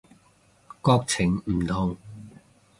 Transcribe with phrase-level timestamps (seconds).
[0.81, 1.95] 國情唔同